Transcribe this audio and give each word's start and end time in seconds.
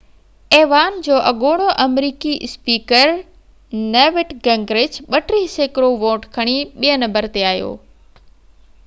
ايوان 0.59 0.95
جو 1.07 1.17
اڳوڻو 1.31 1.67
آمريڪي 1.83 2.31
اسپيڪر 2.47 3.13
نيوٽ 3.97 4.33
گنگرچ 4.47 4.97
32 5.17 5.45
سيڪڙو 5.61 5.93
ووٽ 6.05 6.27
کڻي 6.39 6.57
ٻئي 6.79 6.97
نمبر 7.05 7.29
تي 7.37 7.45
آيو 7.53 7.71